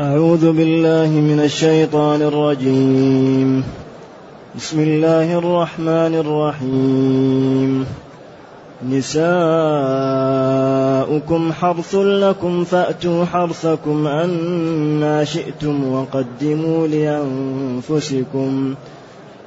[0.00, 3.64] أعوذ بالله من الشيطان الرجيم.
[4.56, 7.86] بسم الله الرحمن الرحيم.
[8.90, 9.22] نساؤكم
[11.52, 18.74] حرث لكم فأتوا حرثكم أنا شئتم وقدموا لأنفسكم.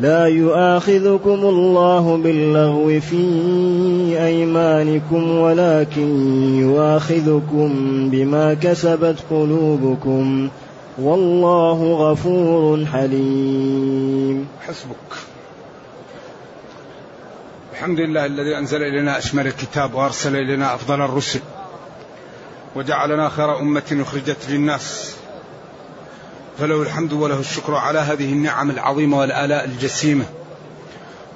[0.00, 3.16] لا يؤاخذكم الله باللغو في
[4.24, 6.08] أيمانكم ولكن
[6.60, 7.70] يؤاخذكم
[8.10, 10.48] بما كسبت قلوبكم.
[10.98, 14.48] والله غفور حليم.
[14.60, 14.96] حسبك.
[17.72, 21.40] الحمد لله الذي أنزل إلينا أشمل الكتاب وأرسل إلينا أفضل الرسل
[22.76, 25.16] وجعلنا خير أمة أخرجت للناس.
[26.58, 30.24] فله الحمد وله الشكر على هذه النعم العظيمة والآلاء الجسيمة.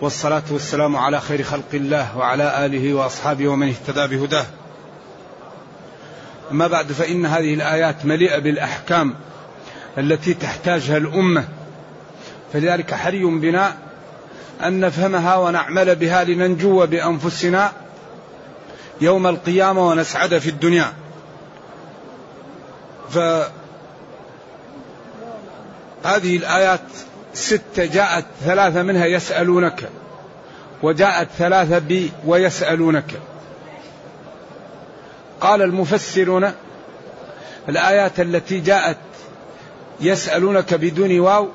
[0.00, 4.47] والصلاة والسلام على خير خلق الله وعلى آله وأصحابه ومن اهتدى بهداه.
[6.50, 9.14] أما بعد فإن هذه الآيات مليئة بالأحكام
[9.98, 11.48] التي تحتاجها الأمة.
[12.53, 13.77] فلذلك حري بنا
[14.64, 17.73] أن نفهمها ونعمل بها لننجو بأنفسنا
[19.01, 20.92] يوم القيامة ونسعد في الدنيا.
[26.07, 26.81] فهذه الآيات
[27.35, 29.89] ستة جاءت ثلاثة منها يسألونك
[30.83, 33.21] وجاءت ثلاثة بي ويسألونك.
[35.41, 36.53] قال المفسرون
[37.69, 38.97] الآيات التي جاءت
[40.01, 41.48] يسألونك بدون واو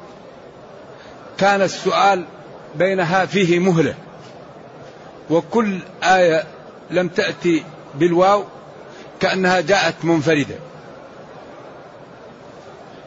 [1.38, 2.26] كان السؤال
[2.76, 3.96] بينها فيه مهلة.
[5.30, 6.44] وكل آية
[6.90, 7.64] لم تأتي
[7.96, 8.44] بالواو
[9.20, 10.56] كأنها جاءت منفردة.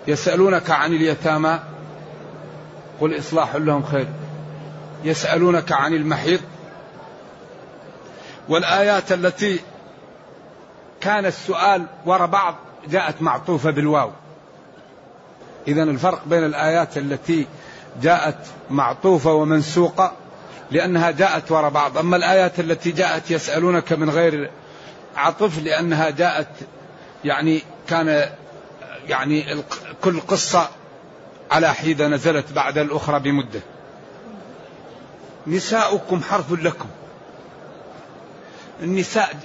[0.07, 1.61] يسألونك عن اليتامى
[3.01, 4.07] قل إصلاح لهم خير.
[5.05, 6.41] يسألونك عن المحيط
[8.49, 9.61] والآيات التي
[11.01, 12.55] كان السؤال وراء بعض
[12.89, 14.11] جاءت معطوفة بالواو.
[15.69, 17.47] إذا الفرق بين الآيات التي
[18.03, 18.39] جاءت
[18.71, 20.13] معطوفة ومنسوقة
[20.71, 21.99] لأنها جاءت وراء بعض.
[21.99, 24.51] أما الآيات التي جاءت يسألونك من غير
[25.17, 26.49] عطف لأنها جاءت
[27.25, 28.31] يعني كان
[29.09, 29.63] يعني
[30.03, 30.69] كل قصة
[31.51, 33.61] على حيدة نزلت بعد الأخرى بمدة.
[35.47, 36.89] نساؤكم حرث لكم.
[38.83, 39.37] النساء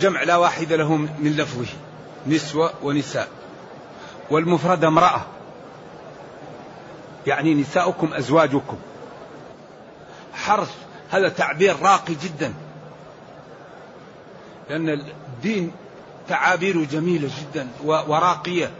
[0.00, 1.66] جمع لا واحد له من لفظه.
[2.26, 3.28] نسوة ونساء.
[4.30, 5.26] والمفرد امرأة.
[7.26, 8.76] يعني نساؤكم أزواجكم.
[10.34, 10.74] حرث
[11.10, 12.54] هذا تعبير راقي جدا.
[14.70, 15.72] لأن الدين
[16.30, 18.70] تعابير جميلة جدا وراقية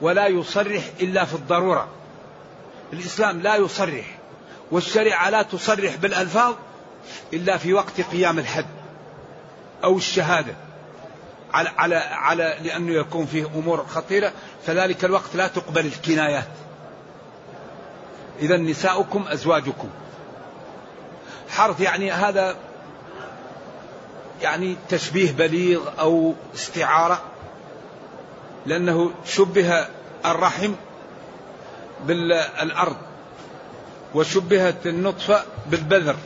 [0.00, 1.88] ولا يصرح إلا في الضرورة.
[2.92, 4.18] الإسلام لا يصرح
[4.70, 6.54] والشريعة لا تصرح بالألفاظ
[7.32, 8.66] إلا في وقت قيام الحد
[9.84, 10.54] أو الشهادة.
[11.52, 14.32] على على على لأنه يكون فيه أمور خطيرة
[14.66, 16.48] فذلك الوقت لا تقبل الكنايات.
[18.40, 19.88] إذا نساؤكم أزواجكم.
[21.48, 22.56] حرف يعني هذا
[24.42, 27.22] يعني تشبيه بليغ أو استعارة
[28.66, 29.86] لأنه شبه
[30.24, 30.72] الرحم
[32.06, 32.96] بالأرض
[34.14, 36.16] وشبهت النطفة بالبذر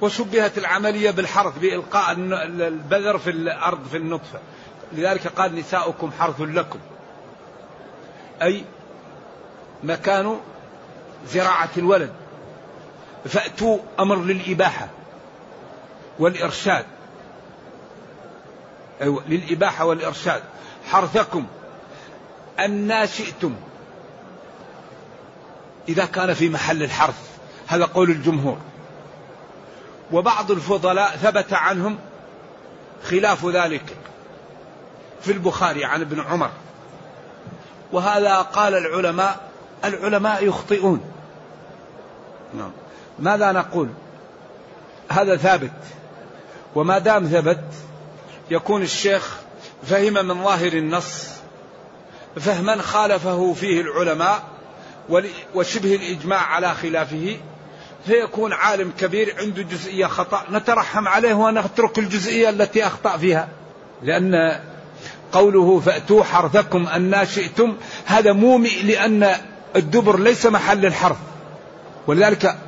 [0.00, 4.38] وشبهت العملية بالحرث بإلقاء البذر في الأرض في النطفة.
[4.92, 6.78] لذلك قال نساؤكم حرث لكم
[8.42, 8.64] أي
[9.82, 10.40] مكان
[11.26, 12.12] زراعة الولد
[13.24, 14.88] فأتوا أمر للإباحة.
[16.18, 16.84] والإرشاد.
[19.02, 20.42] أيوة للإباحة والإرشاد.
[20.86, 21.46] حرثكم
[22.58, 23.54] أن شئتم.
[25.88, 28.58] إذا كان في محل الحرث هذا قول الجمهور.
[30.12, 31.98] وبعض الفضلاء ثبت عنهم
[33.04, 33.96] خلاف ذلك
[35.20, 36.50] في البخاري عن ابن عمر.
[37.92, 39.48] وهذا قال العلماء
[39.84, 41.00] العلماء يخطئون.
[42.54, 42.70] نعم.
[43.18, 43.88] ماذا نقول؟
[45.08, 45.72] هذا ثابت.
[46.74, 47.64] وما دام ثبت
[48.50, 49.36] يكون الشيخ
[49.86, 51.28] فهم من ظاهر النص
[52.36, 54.42] فهما خالفه فيه العلماء
[55.54, 57.36] وشبه الإجماع على خلافه
[58.06, 63.48] فيكون عالم كبير عنده جزئية خطأ نترحم عليه ونترك الجزئية التي أخطأ فيها.
[64.02, 64.60] لأن
[65.32, 67.76] قوله فأتوا حرثكم أن شئتم
[68.06, 69.34] هذا مومئ لأن
[69.76, 71.16] الدبر ليس محل الحرث.
[72.06, 72.58] ولذلك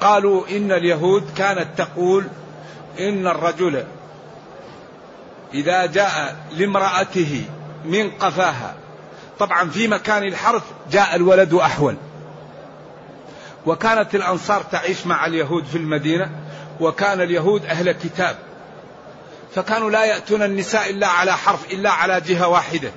[0.00, 2.26] قالوا إن اليهود كانت تقول
[2.98, 3.84] إن الرجل
[5.54, 7.44] إذا جاء لامرأته
[7.84, 8.74] من قفاها
[9.38, 11.96] طبعا في مكان الحرث جاء الولد أحول.
[13.66, 16.30] وكانت الأنصار تعيش مع اليهود في المدينة
[16.80, 18.36] وكان اليهود أهل كتاب.
[19.54, 22.92] فكانوا لا يأتون النساء إلا على حرف إلا على جهة واحدة.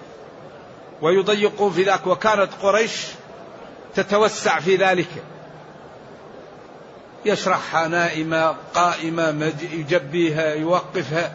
[1.02, 3.06] ويضيقون في ذاك وكانت قريش
[3.96, 5.10] تتوسع في ذلك.
[7.26, 11.32] يشرحها نائمة قائمة يجبيها يوقفها.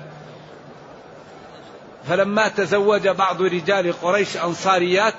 [2.08, 5.14] فلما تزوج بعض رجال قريش أنصاريات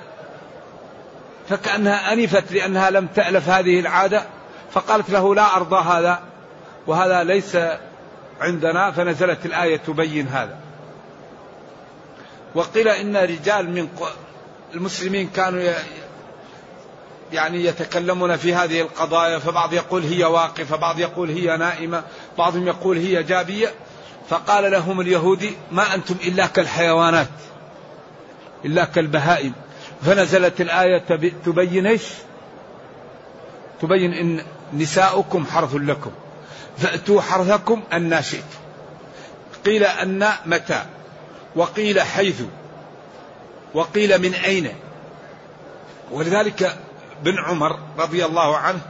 [1.48, 4.24] فكأنها أنفت لأنها لم تألف هذه العادة
[4.72, 6.20] فقالت له لا أرضى هذا
[6.86, 7.56] وهذا ليس
[8.40, 10.56] عندنا فنزلت الآية تبين هذا.
[12.54, 13.88] وقيل إن رجال من
[14.74, 15.72] المسلمين كانوا
[17.32, 22.02] يعني يتكلمون في هذه القضايا فبعض يقول هي واقفة بعض يقول هي نائمة
[22.38, 23.74] بعضهم يقول هي جابية.
[24.28, 27.28] فقال لهم اليهودي ما أنتم إلا كالحيوانات
[28.64, 29.52] إلا كالبهائم.
[30.02, 30.98] فنزلت الآية
[31.44, 32.02] تبين إيش؟
[33.82, 34.44] تبين إن
[34.74, 36.10] نساؤكم حرث لكم
[36.78, 38.58] فأتوا حرثكم أن شئتم.
[39.66, 40.82] قيل أن متى؟
[41.56, 42.42] وقيل حيث
[43.74, 44.72] وقيل من أين؟
[46.10, 46.78] ولذلك
[47.22, 48.80] بن عمر رضي الله عنه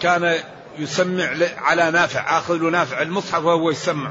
[0.00, 0.34] كان
[0.78, 1.28] يسمع
[1.58, 4.10] على نافع آخذ نافع المصحف وهو يسمع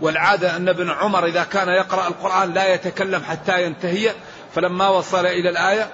[0.00, 4.10] والعادة أن ابن عمر إذا كان يقرأ القرآن لا يتكلم حتى ينتهي.
[4.54, 5.90] فلما وصل إلى الآية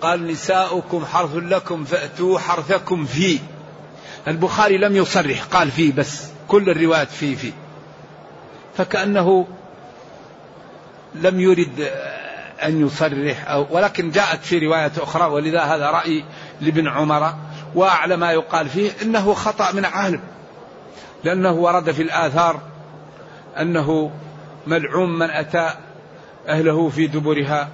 [0.00, 3.38] قال نساؤكم حرث لكم فأتوا حرثكم فيه.
[4.28, 7.52] البخاري لم يصرح قال فيه بس كل الروايات فيه فيه.
[8.76, 9.46] فكأنه
[11.14, 11.90] لم يرد
[12.64, 16.24] أن يصرح أو ولكن جاءت في رواية أخرى ولذا هذا رأي
[16.60, 17.34] لابن عمر
[17.74, 20.20] وأعلى ما يقال فيه إنه خطأ من عالم
[21.24, 22.60] لأنه ورد في الآثار
[23.60, 24.10] أنه
[24.66, 25.70] ملعون من أتى
[26.48, 27.68] أهله في دبرها.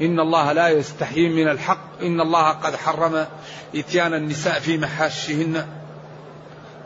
[0.00, 3.26] إن الله لا يستحيي من الحق إن الله قد حرم
[3.74, 5.66] إتيان النساء في محاشهن.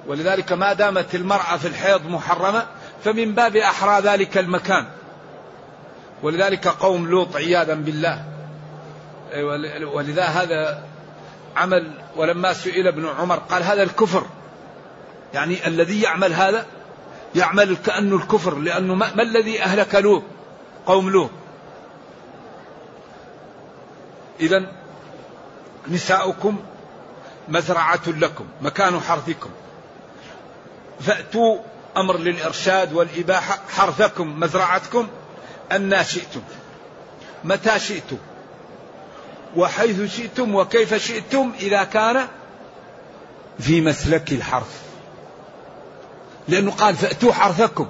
[0.06, 2.66] ولذلك ما دامت المرأة في الحيض محرمة
[3.04, 4.86] فمن باب أحرى ذلك المكان.
[6.22, 8.24] ولذلك قوم لوط عياذا بالله.
[9.92, 10.82] ولذا هذا
[11.56, 14.26] عمل ولما سئل ابن عمر قال هذا الكفر.
[15.34, 16.66] يعني الذي يعمل هذا؟
[17.34, 20.22] يعمل كأنه الكفر لأنه ما, ما الذي أهلك لوط؟
[20.86, 21.30] قوم لوط.
[24.40, 24.72] إذا
[25.88, 26.58] نساؤكم
[27.48, 29.50] مزرعة لكم مكان حرثكم.
[31.00, 31.58] فأتوا
[31.96, 35.08] أمر للإرشاد والإباحة حرثكم مزرعتكم.
[35.72, 36.40] أن شئتم.
[37.44, 38.16] متى شئتم؟
[39.56, 42.26] وحيث شئتم وكيف شئتم إذا كان
[43.58, 44.82] في مسلك الحرث.
[46.48, 47.86] لأنه قال فأتوا حرثكم.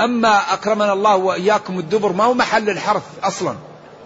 [0.00, 3.56] أما أكرمنا الله وإياكم الدبر ما هو محل الحرث أصلا.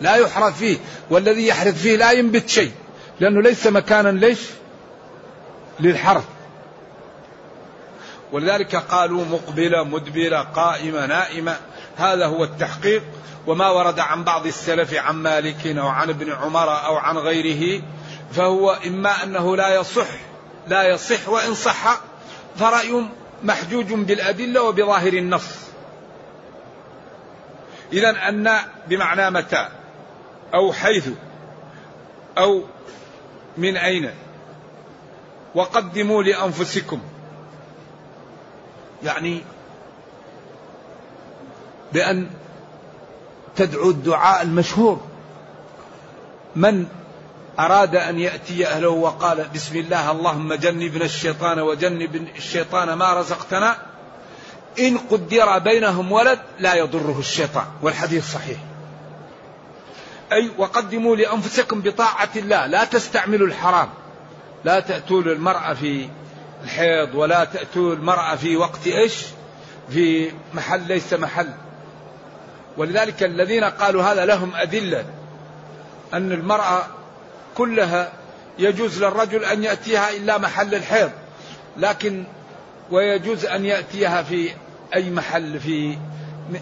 [0.01, 0.77] لا يحرث فيه.
[1.11, 2.73] والذي يحرث فيه لا ينبت شيء.
[3.21, 4.39] لأنه ليس مكانا ليش؟
[5.81, 6.25] للحرث.
[8.33, 11.57] ولذلك قالوا مقبلة مدبرة قائمة نائمة.
[11.99, 13.03] هذا هو التحقيق
[13.47, 17.83] وما ورد عن بعض السلف عن مالك أو عن ابن عمر أو عن غيره
[18.33, 20.09] فهو إما أنه لا يصح
[20.69, 22.01] لا يصح وإن صح
[22.57, 23.05] فرأي
[23.43, 25.59] محجوج بالأدلة وبظاهر النص.
[27.93, 28.51] إذا أن
[28.89, 29.69] بمعنى متى؟
[30.55, 31.09] أو حيث؟
[32.39, 32.63] أو
[33.57, 34.11] من أين؟
[35.55, 37.01] وقدموا لأنفسكم.
[39.03, 39.43] يعني
[41.93, 42.31] بأن
[43.57, 45.01] تدعو الدعاء المشهور.
[46.57, 46.87] من
[47.59, 53.77] أراد أن يأتي أهله وقال بسم الله اللهم جنبنا الشيطان وجنب الشيطان ما رزقتنا
[54.79, 58.59] إن قدر بينهم ولد لا يضره الشيطان والحديث صحيح.
[60.33, 63.89] أي وقدموا لأنفسكم بطاعة الله لا تستعملوا الحرام
[64.65, 66.09] لا تأتوا المرأة في
[66.65, 69.15] الحيض ولا تأتوا المرأة في وقت إيش؟
[69.91, 71.49] في محل ليس محل.
[72.79, 75.05] ولذلك الذين قالوا هذا لهم أدلة
[76.15, 76.87] أن المرأة
[77.55, 78.13] كلها
[78.59, 81.11] يجوز للرجل أن يأتيها إلا محل الحيض
[81.77, 82.25] لكن
[82.91, 84.51] ويجوز أن يأتيها في
[84.95, 85.99] أي محل في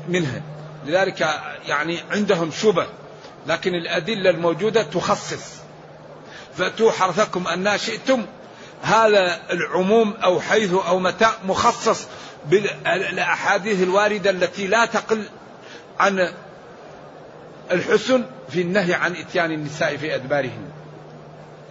[0.08, 0.42] منها.
[0.86, 1.28] لذلك
[1.68, 2.86] يعني عندهم شبه
[3.46, 5.56] لكن الأدلة الموجودة تخصص.
[6.56, 8.26] فأتوا حرثكم أن شئتم
[8.82, 12.06] هذا العموم أو حيث أو متى مخصص
[12.46, 15.28] بالأحاديث الواردة التي لا تقل
[16.00, 16.28] عن
[17.70, 20.68] الحسن في النهي عن إتيان النساء في أدبارهن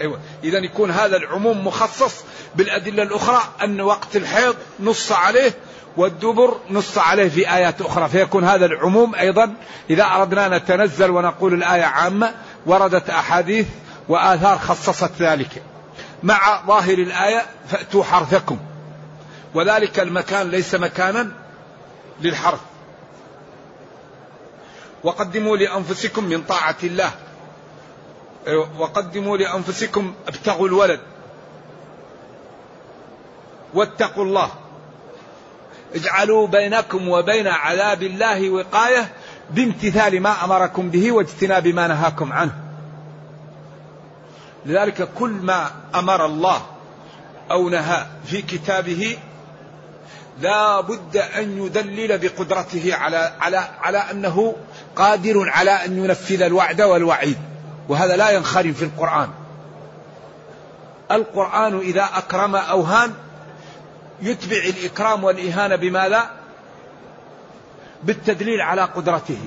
[0.01, 0.20] أيوة.
[0.44, 2.24] إذا يكون هذا العموم مخصص
[2.55, 5.53] بالأدلة الأخرى أن وقت الحيض نص عليه
[5.98, 8.10] والدبر نص عليه في آيات أخرى.
[8.10, 9.53] فيكون هذا العموم أيضا
[9.89, 12.34] إذا أردنا نتنزل ونقول الآية عامة
[12.65, 13.67] وردت أحاديث
[14.10, 15.63] وآثار خصصت ذلك.
[16.24, 18.58] مع ظاهر الآية فأتوا حرثكم.
[19.53, 21.32] وذلك المكان ليس مكانا
[22.22, 22.60] للحرث.
[25.05, 27.12] وقدموا لأنفسكم من طاعة الله.
[28.77, 31.00] وقدموا لأنفسكم ابتغوا الولد.
[33.74, 34.50] واتقوا الله.
[35.95, 39.13] اجعلوا بينكم وبين عذاب الله وقاية
[39.50, 42.55] بامتثال ما أمركم به واجتناب ما نهاكم عنه.
[44.65, 46.62] لذلك كل ما أمر الله
[47.51, 49.17] أو نهى في كتابه
[50.39, 54.55] لا بد أن يدلل بقدرته على على على أنه
[54.95, 57.37] قادر على أن ينفذ الوعد والوعيد.
[57.89, 59.29] وهذا لا ينخرم في القرآن.
[61.11, 63.13] القرآن إذا أكرم أو هان
[64.21, 66.29] يتبع الإكرام والإهانة بماذا؟
[68.03, 69.39] بالتدليل على قدرته.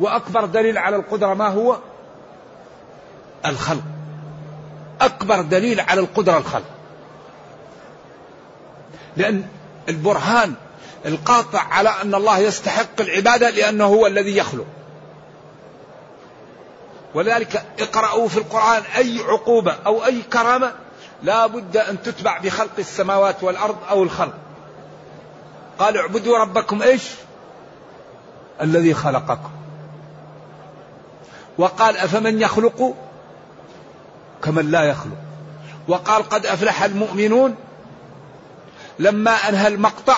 [0.00, 1.76] وأكبر دليل على القدرة ما هو؟
[3.46, 3.82] الخلق.
[5.00, 6.64] أكبر دليل على القدرة الخلق.
[9.16, 9.44] لأن
[9.88, 10.54] البرهان
[11.06, 14.66] القاطع على أن الله يستحق العبادة لأنه هو الذي يخلق.
[17.14, 20.72] ولذلك اقرأوا في القرآن أي عقوبة أو أي كرامة
[21.22, 24.34] لا بد أن تتبع بخلق السماوات والأرض أو الخلق.
[25.78, 27.02] قال اعبدوا ربكم إيش؟
[28.62, 29.50] الذي خلقكم.
[31.58, 32.94] وقال أفمن يخلق؟
[34.42, 35.16] كمن لا يخلق.
[35.88, 37.56] وقال قد أفلح المؤمنون؟
[38.98, 40.16] لما أنهى المقطع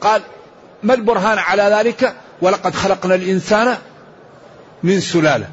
[0.00, 0.22] قال
[0.82, 3.78] ما البرهان على ذلك؟ ولقد خلقنا الإنسان
[4.82, 5.48] من سلالة.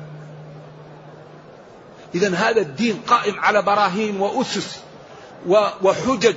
[2.15, 4.79] إذا هذا الدين قائم على براهين وأسس
[5.81, 6.35] وحجج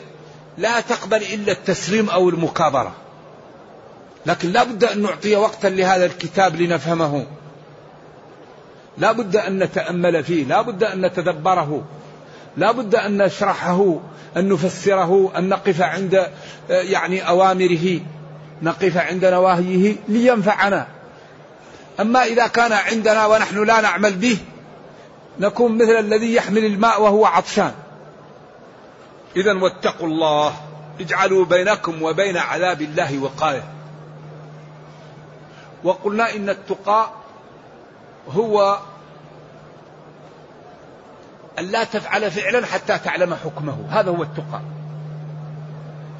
[0.58, 2.92] لا تقبل إلا التسليم أو المكابرة.
[4.26, 7.26] لكن لا بد أن نعطي وقتا لهذا الكتاب لنفهمه.
[8.98, 11.84] لا بد أن نتأمل فيه لا بد أن نتدبره.
[12.56, 14.00] لا بد أن نشرحه
[14.36, 16.26] أن نفسره أن نقف عند
[16.68, 18.00] يعني أوامره
[18.62, 20.86] نقف عند نواهيه لينفعنا.
[22.00, 24.38] أما إذا كان عندنا ونحن لا نعمل به
[25.40, 27.72] نكون مثل الذي يحمل الماء وهو عطشان.
[29.36, 30.54] إذا واتقوا الله
[31.00, 33.64] اجعلوا بينكم وبين عذاب الله وقاية.
[35.84, 37.10] وقلنا إن التقى
[38.30, 38.78] هو
[41.58, 43.86] أن لا تفعل فعلا حتى تعلم حكمه.
[43.90, 44.60] هذا هو التقى.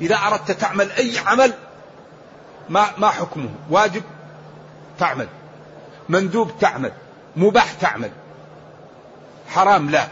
[0.00, 1.52] إذا أردت تعمل أي عمل
[2.68, 3.48] ما ما حكمه.
[3.70, 4.02] واجب
[4.98, 5.28] تعمل
[6.08, 6.92] مندوب تعمل
[7.36, 8.10] مباح تعمل.
[9.48, 10.06] حرام لا.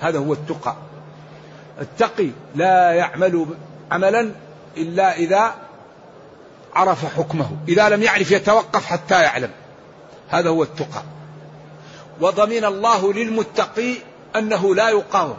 [0.00, 0.76] هذا هو التقى.
[1.80, 3.46] التقي لا يعمل
[3.90, 4.30] عملا
[4.76, 5.54] إلا إذا
[6.74, 9.50] عرف حكمه إذا لم يعرف يتوقف حتى يعلم.
[10.28, 11.02] هذا هو التقى.
[12.20, 13.94] وضمن الله للمتقي
[14.36, 15.36] أنه لا يقاوم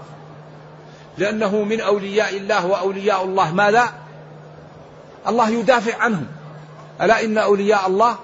[1.17, 3.53] لأنه من أولياء الله وأولياء الله.
[3.53, 3.93] ماذا؟
[5.27, 6.27] الله يدافع عنهم.
[7.01, 8.15] ألا إن أولياء الله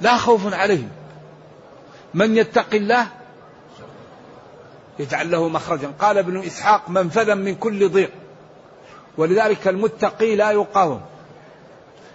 [0.00, 0.88] لا خوف عليهم.
[2.14, 3.06] من يتق الله
[4.98, 5.92] يجعل له مخرجا.
[6.00, 8.10] قال ابن إسحاق منفذا من كل ضيق.
[9.18, 11.00] ولذلك المتقي لا يقاوم.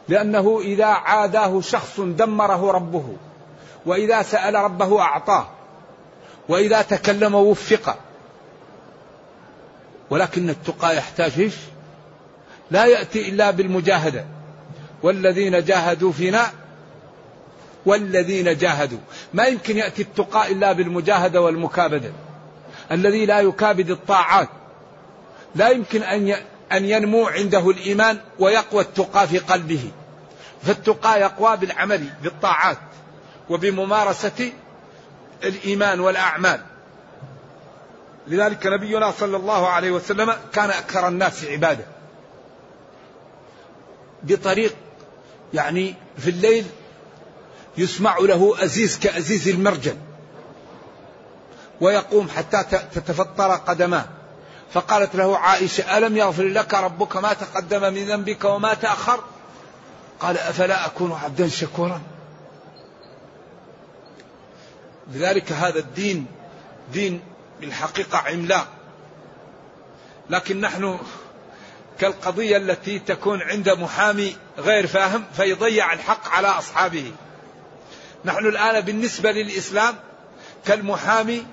[0.09, 3.15] لأنه إذا عاداه شخص دمره ربه.
[3.85, 5.47] وإذا سأل ربه أعطاه.
[6.49, 7.97] وإذا تكلم وفق.
[10.09, 11.55] ولكن التقى يحتاج إيش؟
[12.71, 14.25] لا يأتي إلا بالمجاهدة.
[15.03, 16.51] والذين جاهدوا فينا
[17.85, 18.99] والذين جاهدوا.
[19.33, 22.11] ما يمكن يأتي التقى إلا بالمجاهدة والمكابدة.
[22.91, 24.49] الذي لا يكابد الطاعات.
[25.55, 26.35] لا يمكن أن
[26.71, 29.91] أن ينمو عنده الإيمان ويقوى التقى في قلبه.
[30.63, 32.77] فالتقى يقوى بالعمل بالطاعات.
[33.49, 34.51] وبممارسة
[35.43, 36.61] الإيمان والأعمال.
[38.27, 41.85] لذلك نبينا صلى الله عليه وسلم كان أكثر الناس عبادة.
[44.23, 44.75] بطريق
[45.53, 46.65] يعني في الليل
[47.77, 49.95] يسمع له أزيز كأزيز المرجل.
[51.81, 54.05] ويقوم حتى تتفطر قدماه.
[54.73, 59.23] فقالت له عائشة ألم يغفر لك ربك ما تقدم من ذنبك وما تأخر؟
[60.19, 62.01] قال أفلا أكون عبدا شكورا؟
[65.13, 66.25] لذلك هذا الدين
[66.93, 67.21] دين
[67.61, 68.67] بالحقيقة عملاق.
[70.29, 70.99] لكن نحن
[71.99, 77.11] كالقضية التي تكون عند محامي غير فاهم فيضيع الحق على أصحابه.
[78.25, 79.95] نحن الآن بالنسبة للإسلام
[80.65, 81.45] كالمحامي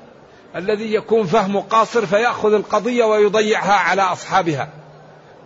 [0.56, 4.68] الذي يكون فهمه قاصر فيأخذ القضية ويضيعها على أصحابها.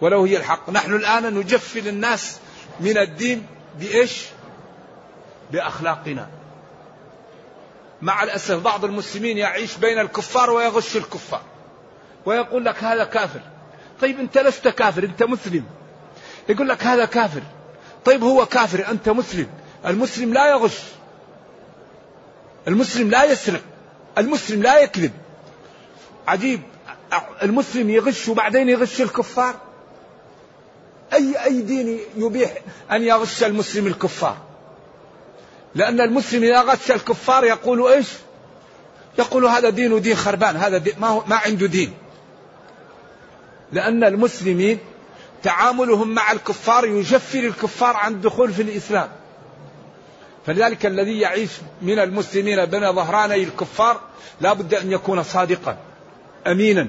[0.01, 0.71] ولو هي الحق.
[0.71, 2.39] نحن الآن نجفل الناس
[2.81, 3.47] من الدين
[3.79, 4.25] بإيش؟
[5.53, 6.42] بأخلاقنا.
[8.03, 11.43] مع الأسف بعض المسلمين يعيش بين الكفار ويغش الكفار.
[12.27, 13.41] ويقول لك هذا كافر.
[14.01, 15.65] طيب أنت لست كافر أنت مسلم.
[16.49, 17.43] يقول لك هذا كافر.
[18.05, 19.47] طيب هو كافر أنت مسلم.
[19.87, 20.79] المسلم لا يغش.
[22.69, 23.63] المسلم لا يسرق.
[24.19, 25.13] المسلم لا يكذب.
[26.27, 26.63] عجيب.
[27.43, 29.55] المسلم يغش وبعدين يغش الكفار؟
[31.13, 32.53] أي أي دين يبيح
[32.91, 34.37] أن يغش المسلم الكفار؟
[35.75, 38.07] لأن المسلم إذا غش الكفار يقول إيش؟
[39.19, 41.93] يقول هذا دين ودين خربان هذا دين ما, هو ما عنده دين.
[43.73, 44.79] لأن المسلمين
[45.43, 49.09] تعاملهم مع الكفار يجفر الكفار عن الدخول في الإسلام.
[50.47, 51.51] فلذلك الذي يعيش
[51.83, 54.01] من المسلمين بين ظهراني الكفار
[54.41, 55.77] لا بد أن يكون صادقا
[56.47, 56.89] أمينا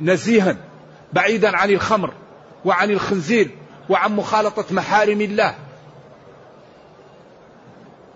[0.00, 0.56] نزيها
[1.12, 2.12] بعيدا عن الخمر
[2.64, 3.50] وعن الخنزير
[3.88, 5.54] وعن مخالطة محارم الله.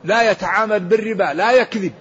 [0.05, 1.93] لا يتعامل بالربا لا يكذب.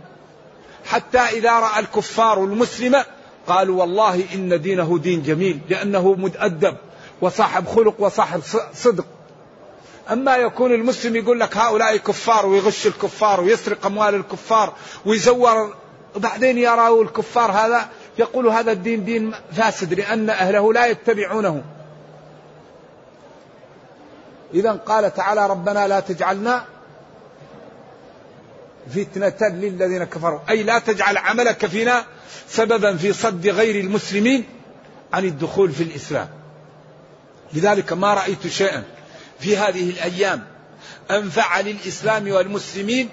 [0.86, 3.04] حتى إذا رأى الكفار المسلم
[3.48, 6.76] قالوا والله إن دينه دين جميل لأنه متأدب
[7.22, 8.42] وصاحب خلق وصاحب
[8.74, 9.06] صدق.
[10.12, 14.74] أما يكون المسلم يقول لك هؤلاء كفار ويغش الكفار ويسرق أموال الكفار
[15.06, 15.76] ويزور
[16.16, 17.90] وبعدين يراه الكفار هذا
[18.20, 21.64] يقول هذا الدين دين فاسد لأن أهله لا يتبعونه.
[24.54, 26.66] إذا قال تعالى ربنا لا تجعلنا
[28.96, 30.40] فتنة للذين كفروا.
[30.50, 32.06] أي لا تجعل عملك فينا
[32.50, 34.44] سببا في صد غير المسلمين
[35.14, 36.30] عن الدخول في الإسلام.
[37.54, 38.84] لذلك ما رأيت شيئا
[39.40, 40.44] في هذه الأيام
[41.12, 43.10] أنفع للإسلام والمسلمين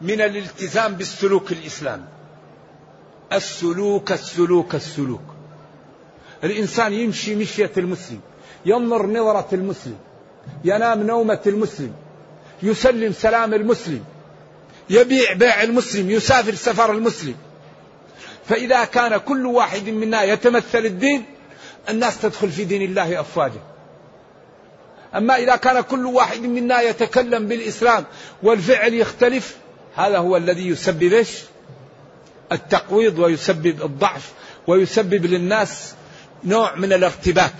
[0.00, 2.04] من الالتزام بالسلوك الإسلامي
[3.32, 5.22] السلوك السلوك السلوك.
[6.44, 8.20] الإنسان يمشي مشية المسلم
[8.66, 9.96] ينظر نظرة المسلم
[10.64, 11.92] ينام نومة المسلم
[12.62, 14.04] يسلم سلام المسلم
[14.90, 17.34] يبيع بيع المسلم يسافر سفر المسلم.
[18.48, 21.24] فإذا كان كل واحد منا يتمثل الدين
[21.88, 23.60] الناس تدخل في دين الله أفواجا.
[25.14, 28.04] أما إذا كان كل واحد منا يتكلم بالإسلام
[28.42, 29.56] والفعل يختلف
[29.96, 31.28] هذا هو الذي يسبب إيش؟
[32.52, 34.32] التقويض ويسبب الضعف
[34.66, 35.94] ويسبب للناس
[36.44, 37.54] نوع من الارتباك.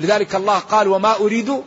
[0.00, 1.62] لذلك الله قال وما أريد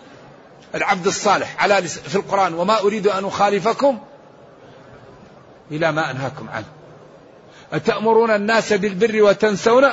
[0.75, 1.63] العبد الصالح.
[1.63, 3.99] على في القرآن وما أريد أن أخالفكم
[5.73, 6.65] إلى ما أنهاكم عنه.
[7.73, 9.83] أتأمرون الناس بالبر وتنسون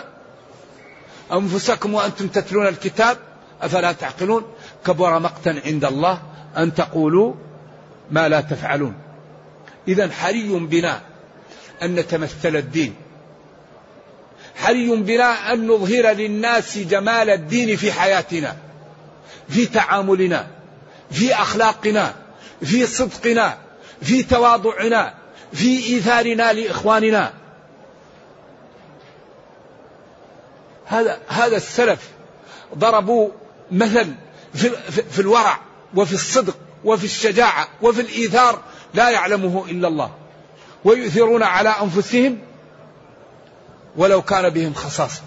[1.32, 3.16] أنفسكم وأنتم تتلون الكتاب؟
[3.62, 4.44] أفلا تعقلون؟
[4.86, 6.22] كبر مقتا عند الله
[6.56, 7.34] أن تقولوا
[8.10, 8.94] ما لا تفعلون.
[9.88, 11.00] إذا حري بنا
[11.82, 12.94] أن نتمثل الدين.
[14.56, 18.56] حري بنا أن نظهر للناس جمال الدين في حياتنا
[19.48, 20.46] في تعاملنا
[21.10, 22.14] في أخلاقنا
[22.64, 23.58] في صدقنا
[24.02, 25.19] في تواضعنا
[25.52, 27.32] في إيثارنا لإخواننا.
[30.86, 32.08] هذا هذا السلف
[32.74, 33.30] ضربوا
[33.70, 34.14] مثل
[34.54, 34.70] في,
[35.10, 35.60] في الورع
[35.94, 38.62] وفي الصدق وفي الشجاعة وفي الإيثار
[38.94, 40.10] لا يعلمه إلا الله.
[40.84, 42.38] ويؤثرون على أنفسهم
[43.96, 45.22] ولو كان بهم خصاصة.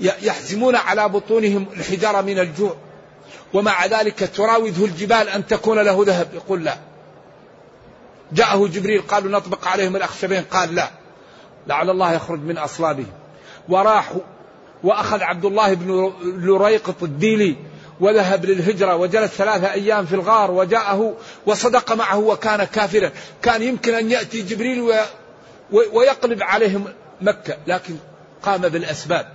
[0.00, 2.76] يحزمون على بطونهم الحجارة من الجوع.
[3.54, 6.28] ومع ذلك تراوده الجبال أن تكون له ذهب.
[6.34, 6.78] يقول لا.
[8.34, 10.90] جاءه جبريل قالوا نطبق عليهم الأخشبين؟ قال لا.
[11.66, 13.12] لعل الله يخرج من أصلابهم.
[13.68, 14.12] وراح
[14.82, 17.56] وأخذ عبد الله بن لريقط الديلي
[18.00, 21.14] وذهب للهجرة وجلس ثلاثة أيام في الغار وجاءه
[21.46, 23.10] وصدق معه وكان كافرا.
[23.42, 24.92] كان يمكن أن يأتي جبريل
[25.92, 26.84] ويقلب عليهم
[27.20, 27.96] مكة لكن
[28.42, 29.26] قام بالأسباب.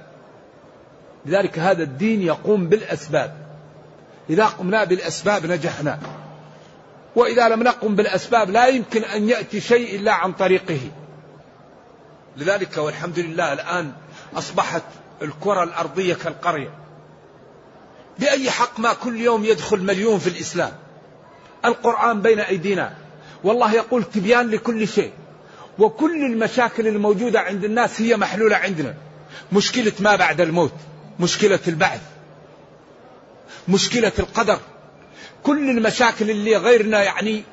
[1.25, 3.37] لذلك هذا الدين يقوم بالأسباب.
[4.29, 5.99] إذا قمنا بالأسباب نجحنا.
[7.15, 10.79] وإذا لم نقم بالأسباب لا يمكن أن يأتي شيء إلا عن طريقه.
[12.37, 13.91] لذلك والحمد لله الآن
[14.35, 14.83] أصبحت
[15.21, 16.73] الكرة الأرضية كالقرية.
[18.19, 20.71] بأي حق ما كل يوم يدخل مليون في الإسلام؟
[21.65, 22.93] القرآن بين أيدينا.
[23.43, 25.11] والله يقول تبيان لكل شيء.
[25.79, 28.93] وكل المشاكل الموجودة عند الناس هي محلولة عندنا.
[29.53, 30.73] مشكلة ما بعد الموت.
[31.19, 32.01] مشكلة البعث.
[33.67, 34.59] مشكلة القدر.
[35.43, 37.43] كل المشاكل اللي غيرنا يعني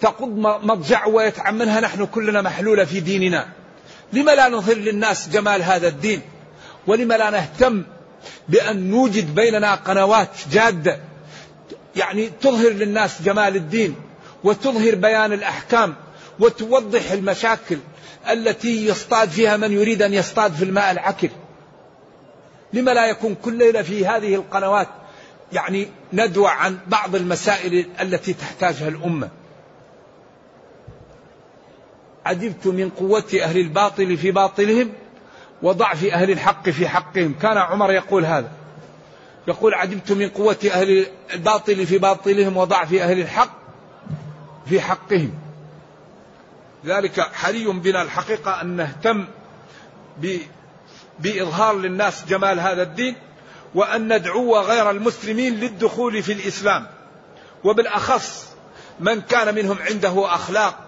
[0.00, 0.28] تقض
[0.64, 3.48] مضجع ويتعملها نحن كلنا محلولة في ديننا.
[4.12, 6.20] لما لا نظهر للناس جمال هذا الدين؟
[6.86, 7.84] ولما لا نهتم
[8.48, 10.98] بأن نوجد بيننا قنوات جادة؟
[11.96, 13.94] يعني تظهر للناس جمال الدين
[14.44, 15.94] وتظهر بيان الأحكام
[16.40, 17.78] وتوضح المشاكل
[18.30, 21.28] التي يصطاد فيها من يريد أن يصطاد في الماء العكر.
[22.72, 24.88] لما لا يكون كل ليلة في هذه القنوات
[25.52, 29.28] يعني ندوى عن بعض المسائل التي تحتاجها الأمة.
[32.24, 34.92] عجبت من قوة أهل الباطل في باطلهم
[35.62, 37.34] وضعف أهل الحق في حقهم.
[37.42, 38.50] كان عمر يقول هذا.
[39.48, 43.58] يقول عجبت من قوة أهل الباطل في باطلهم وضعف أهل الحق
[44.66, 45.34] في حقهم.
[46.86, 49.24] ذلك حري بنا الحقيقة أن نهتم
[51.18, 53.16] بإظهار للناس جمال هذا الدين.
[53.74, 56.86] وأن ندعو غير المسلمين للدخول في الإسلام.
[57.64, 58.46] وبالأخص
[59.00, 60.78] من كان منهم عنده أخلاق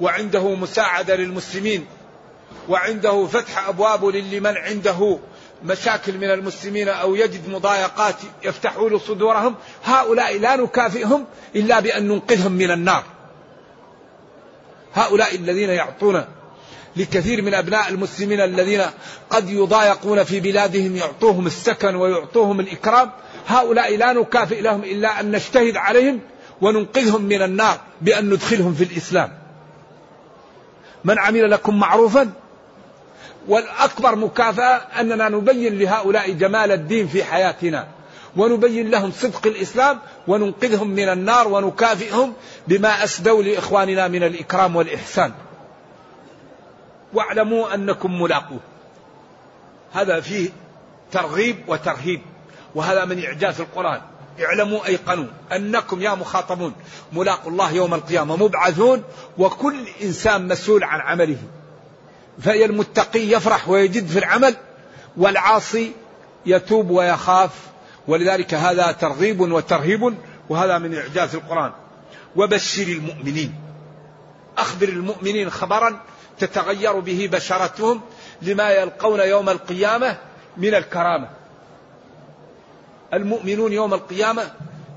[0.00, 1.86] وعنده مساعدة للمسلمين
[2.68, 5.18] وعنده فتح أبواب لمن عنده
[5.64, 9.54] مشاكل من المسلمين أو يجد مضايقات يفتحون صدورهم
[9.84, 13.04] هؤلاء لا نكافئهم إلا بأن ننقذهم من النار.
[14.94, 16.24] هؤلاء الذين يعطون
[16.96, 18.82] لكثير من أبناء المسلمين الذين
[19.30, 23.10] قد يضايقون في بلادهم يعطوهم السكن ويعطوهم الإكرام.
[23.46, 26.20] هؤلاء لا نكافئ لهم إلا أن نجتهد عليهم
[26.60, 29.32] وننقذهم من النار بأن ندخلهم في الإسلام.
[31.04, 32.32] من عمل لكم معروفا؟
[33.48, 37.86] والأكبر مكافأة أننا نبين لهؤلاء جمال الدين في حياتنا
[38.36, 39.98] ونبين لهم صدق الإسلام
[40.28, 42.32] وننقذهم من النار ونكافئهم
[42.68, 45.32] بما أسدوا لإخواننا من الإكرام والإحسان.
[47.14, 48.60] واعلموا أنكم ملاقوه.
[49.92, 50.50] هذا فيه
[51.12, 52.20] ترغيب وترهيب
[52.74, 54.00] وهذا من إعجاز القرآن.
[54.40, 56.74] اعلموا أيقنوا أنكم يا مخاطبون
[57.12, 59.02] ملاقوا الله يوم القيامة مبعثون
[59.38, 61.38] وكل إنسان مسؤول عن عمله.
[62.38, 64.56] فهي المتقي يفرح ويجد في العمل
[65.16, 65.92] والعاصي
[66.46, 67.50] يتوب ويخاف.
[68.08, 70.14] ولذلك هذا ترغيب وترهيب
[70.48, 71.72] وهذا من إعجاز القرآن.
[72.36, 73.54] وبشر المؤمنين.
[74.58, 76.00] أخبر المؤمنين خبرا
[76.40, 78.00] تتغير به بشرتهم
[78.42, 80.16] لما يلقون يوم القيامة
[80.56, 81.28] من الكرامة.
[83.14, 84.50] المؤمنون يوم القيامة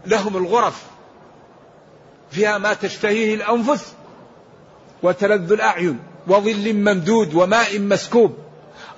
[0.05, 0.83] لهم الغرف
[2.31, 3.93] فيها ما تشتهيه الأنفس
[5.03, 8.37] وتلذ الأعين وظل ممدود وماء مسكوب.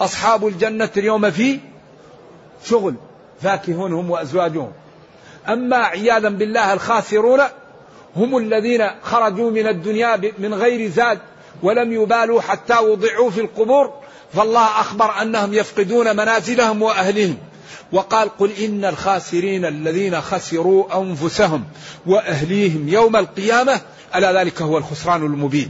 [0.02, 1.60] أصحاب الجنة اليوم في
[2.66, 2.96] شغل
[3.42, 4.72] فاكهون هم وأزواجهم.
[5.48, 7.42] أما عياذا بالله الخاسرون
[8.16, 11.20] هم الذين خرجوا من الدنيا من غير زاد
[11.64, 13.94] ولم يبالوا حتى وضعوا في القبور
[14.34, 17.38] فالله أخبر أنهم يفقدون منازلهم وأهلهم.
[17.92, 21.64] وقال قل إن الخاسرين الذين خسروا أنفسهم
[22.06, 23.82] وأهليهم يوم القيامة
[24.16, 25.70] ألا ذلك هو الخسران المبين.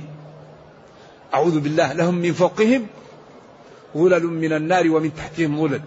[1.34, 2.88] أعوذ بالله لهم من فوقهم
[3.98, 5.82] ظلل من النار ومن تحتهم ظلل.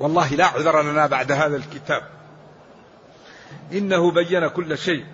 [0.00, 2.02] والله لا عذر لنا بعد هذا الكتاب.
[3.72, 5.04] إنه بين كل شيء.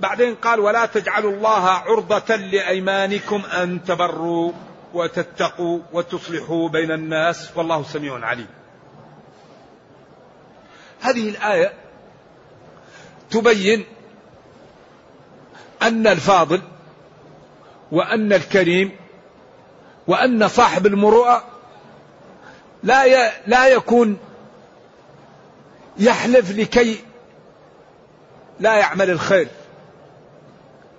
[0.00, 4.52] بعدين قال ولا تجعلوا الله عرضة لأيمانكم أن تبروا
[4.94, 8.46] وتتقوا وتصلحوا بين الناس والله سميع عليم.
[11.00, 11.72] هذه الآية
[13.30, 13.84] تبين
[15.82, 16.62] أن الفاضل
[17.92, 18.96] وأن الكريم
[20.06, 21.44] وأن صاحب المروءة
[22.82, 24.18] لا لا يكون
[25.98, 27.04] يحلف لكي
[28.60, 29.48] لا يعمل الخير.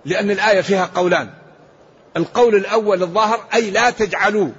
[0.10, 1.30] لأن الآية فيها قولان.
[2.18, 4.50] القول الأول الظاهر أي لا تجعلوا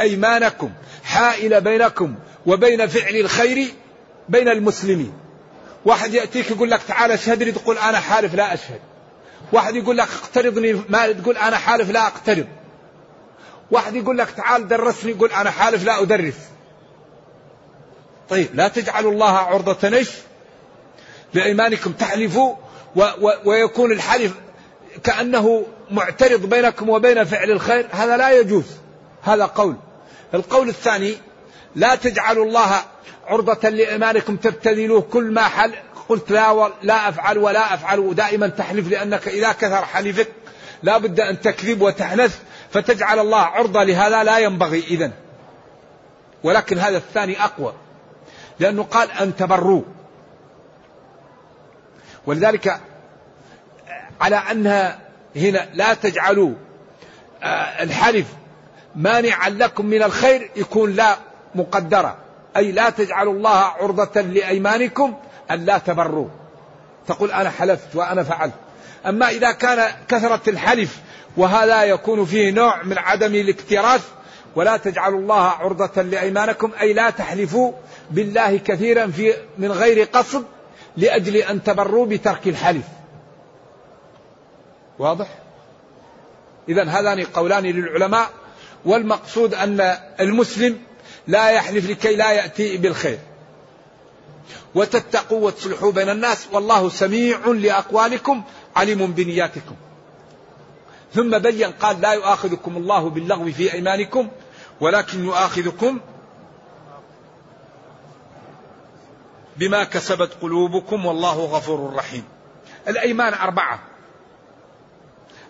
[0.00, 0.70] أيمانكم
[1.04, 2.14] حائل بينكم
[2.46, 3.68] وبين فعل الخير
[4.28, 5.12] بين المسلمين.
[5.84, 8.80] واحد يأتيك يقول لك تعال أشهد لي تقول أنا حالف لا أشهد.
[9.52, 12.46] واحد يقول لك اقترضني مال تقول أنا حالف لا أقترض.
[13.70, 16.34] واحد يقول لك تعال درسني يقول أنا حالف لا أدرس.
[18.28, 20.10] طيب لا تجعلوا الله عرضة إيش؟
[21.34, 22.54] لأيمانكم تحلفوا
[22.96, 24.32] و و ويكون الحلف
[25.04, 28.64] كأنه معترض بينكم وبين فعل الخير هذا لا يجوز.
[29.22, 29.76] هذا قول.
[30.34, 31.16] القول الثاني
[31.76, 32.82] لا تجعلوا الله
[33.26, 35.72] عرضة لإيمانكم تبتذلوه كل ما حل
[36.08, 40.28] قلت لا لا أفعل ولا أفعل ودائما تحلف لأنك إذا كثر حلفك
[40.82, 42.38] لا بد أن تكذب وتحنث
[42.72, 45.12] فتجعل الله عرضة لهذا لا ينبغي إذن.
[46.42, 47.72] ولكن هذا الثاني أقوى
[48.58, 49.82] لأنه قال أن تبروا
[52.26, 52.80] ولذلك
[54.20, 54.98] على أنها
[55.36, 56.54] هنا لا تجعلوا
[57.42, 58.26] آه، الحلف
[58.96, 61.16] مانعا لكم من الخير يكون لا
[61.54, 62.16] مقدرة.
[62.56, 65.14] أي لا تجعلوا الله عرضة لأيمانكم
[65.50, 66.28] أن لا تبروا.
[67.06, 68.54] تقول أنا حلفت وأنا فعلت.
[69.06, 70.96] أما إذا كان كثرة الحلف
[71.36, 74.02] وهذا يكون فيه نوع من عدم الاكتراث
[74.56, 77.72] ولا تجعلوا الله عرضة لأيمانكم أي لا تحلفوا
[78.10, 80.44] بالله كثيرا في من غير قصد
[80.96, 82.84] لأجل أن تبروا بترك الحلف.
[84.98, 85.26] واضح؟
[86.68, 88.30] إذا هذان قولان للعلماء
[88.84, 90.78] والمقصود أن المسلم
[91.26, 93.18] لا يحلف لكي لا يأتي بالخير.
[94.74, 98.42] وتتقوا وتصلحوا بين الناس والله سميع لأقوالكم
[98.76, 99.76] عليم بنياتكم.
[101.14, 104.28] ثم بين قال لا يؤاخذكم الله باللغو في أيمانكم
[104.80, 106.00] ولكن يؤاخذكم
[109.56, 112.24] بما كسبت قلوبكم والله غفور رحيم.
[112.88, 113.95] الأيمان أربعة.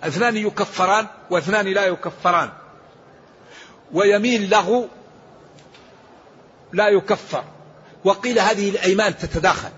[0.04, 2.50] اثنان يكفران واثنان لا يكفران.
[3.92, 4.88] ويمين له
[6.72, 7.44] لا يكفر.
[8.04, 9.70] وقيل هذه الأيمان تتداخل.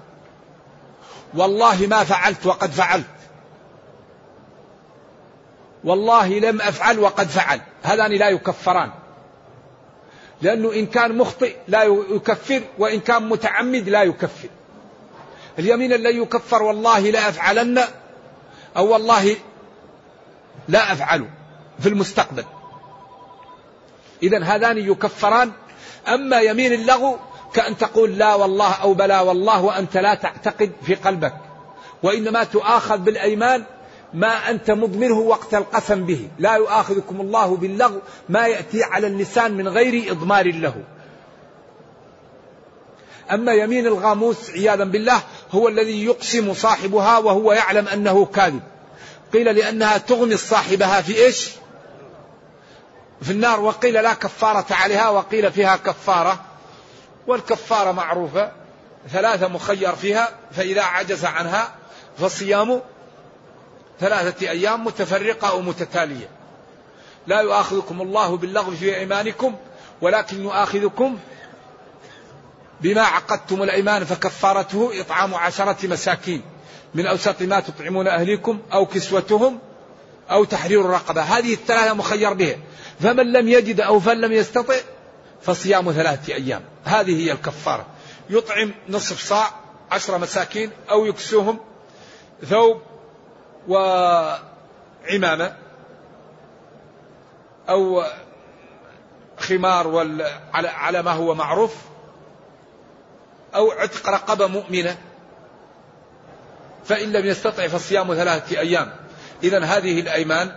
[1.35, 3.05] والله ما فعلت وقد فعلت.
[5.85, 7.61] والله لم أفعل وقد فعل.
[7.83, 8.91] هذان لا يكفران.
[10.43, 14.49] لأنه إن كان مخطئ لا يكفر وإن كان متعمد لا يكفر.
[15.59, 17.85] اليمين الذي يكفر والله لا افعلن
[18.77, 19.37] أو والله
[20.69, 21.27] لا أفعله
[21.79, 22.45] في المستقبل.
[24.23, 25.53] إذا هذان يكفران.
[26.09, 27.17] أما يمين اللغو
[27.55, 31.35] كأن تقول لا والله أو بلا والله وأنت لا تعتقد في قلبك.
[32.03, 33.65] وإنما تؤاخذ بالأيمان
[34.15, 36.29] ما أنت مضمره وقت القسم به.
[36.39, 40.75] لا يؤاخذكم الله باللغو ما يأتي على اللسان من غير إضمار له.
[43.33, 45.21] أما يمين الغاموس عياذا بالله
[45.53, 48.61] هو الذي يقسم صاحبها وهو يعلم أنه كاذب.
[49.33, 51.51] قيل لأنها تغمي صاحبها في إيش؟
[53.23, 56.41] في النار وقيل لا كفارة عليها وقيل فيها كفارة
[57.27, 58.53] والكفارة معروفة
[59.12, 61.75] ثلاثة مخير فيها فإذا عجز عنها
[62.19, 62.81] فصيام
[64.01, 66.29] ثلاثة أيام متفرقة أو متتالية.
[67.27, 69.57] لا يؤاخذكم الله باللغو في أيمانكم
[70.01, 71.19] ولكن يؤاخذكم
[72.81, 76.43] بما عقدتم الأيمان فكفارته إطعام عشرة مساكين.
[76.94, 79.59] من أوسط ما تطعمون أهليكم أو كسوتهم
[80.31, 81.22] أو تحرير الرقبة.
[81.22, 82.57] هذه الثلاثة مخير بها.
[83.01, 84.74] فمن لم يجد أو فمن لم يستطع
[85.40, 86.62] فصيام ثلاثة أيام.
[86.85, 87.87] هذه هي الكفارة.
[88.31, 89.51] يطعم نصف صاع
[89.90, 91.59] عشر مساكين أو يكسوهم
[92.44, 92.83] ثوب
[93.68, 95.57] وعمامة
[97.68, 98.05] أو
[99.38, 100.16] خمار
[100.55, 101.74] على ما هو معروف
[103.55, 104.96] أو عتق رقبة مؤمنة.
[106.88, 108.90] فإن لم يستطع فصيام ثلاثة أيام.
[109.42, 110.51] إذا هذه الأيمان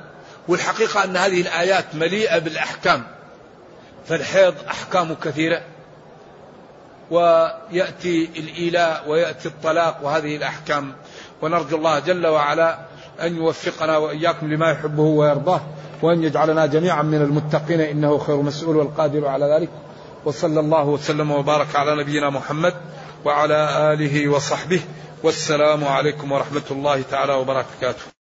[0.48, 3.04] والحقيقة أن هذه الآيات مليئة بالأحكام.
[4.08, 5.62] فالحيض أحكام كثيرة.
[7.12, 10.94] ويأتي الإيلاء ويأتي الطلاق وهذه الأحكام.
[11.42, 12.80] ونرجو الله جل وعلا
[13.22, 15.62] أن يوفقنا وإياكم لما يحبه ويرضاه
[16.02, 17.82] وأن يجعلنا جميعا من المتقين.
[17.82, 19.70] إنه خير مسؤول والقادر على ذلك.
[20.26, 22.74] وصلى الله وسلم وبارك على نبينا محمد
[23.26, 24.82] وعلى آله وصحبه.
[25.24, 28.21] والسلام عليكم ورحمة الله تعالى وبركاته.